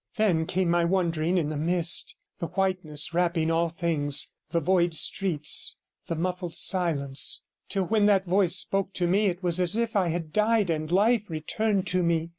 Then 0.15 0.47
came 0.47 0.67
my 0.71 0.83
wandering 0.83 1.37
in 1.37 1.49
the 1.49 1.57
mist, 1.57 2.15
the 2.39 2.47
whiteness 2.47 3.13
wrapping 3.13 3.51
all 3.51 3.69
things, 3.69 4.31
the 4.49 4.59
void 4.59 4.95
streets, 4.95 5.77
and 6.09 6.19
muffled 6.19 6.55
silence, 6.55 7.43
till 7.69 7.83
when 7.85 8.07
that 8.07 8.25
voice 8.25 8.55
spoke 8.55 8.93
to 8.93 9.05
me 9.05 9.27
it 9.27 9.43
was 9.43 9.59
as 9.59 9.77
if 9.77 9.95
I 9.95 10.07
had 10.07 10.33
died 10.33 10.71
and 10.71 10.91
life 10.91 11.29
returned 11.29 11.85
to 11.89 12.01
me. 12.01 12.29